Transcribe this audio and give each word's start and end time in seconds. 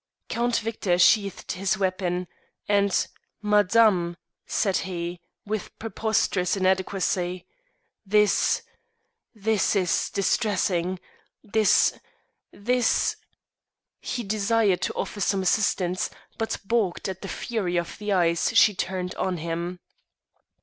Count 0.29 0.55
Victor 0.55 0.97
sheathed 0.97 1.51
his 1.51 1.77
weapon, 1.77 2.27
and 2.67 3.05
"Madame," 3.39 4.17
said 4.47 4.77
he 4.77 5.19
with 5.45 5.77
preposterous 5.77 6.57
inadequacy, 6.57 7.45
"this 8.03 8.63
this 9.35 9.75
is 9.75 10.09
distressing; 10.09 10.99
this 11.43 11.93
this" 12.51 13.15
he 14.11 14.23
desired 14.23 14.81
to 14.81 14.93
offer 14.95 15.21
some 15.21 15.43
assistance, 15.43 16.09
but 16.35 16.57
baulked 16.65 17.07
at 17.07 17.21
the 17.21 17.27
fury 17.27 17.77
of 17.77 17.99
the 17.99 18.11
eyes 18.11 18.57
she 18.57 18.73
turned 18.73 19.13
on 19.19 19.37
him. 19.37 19.79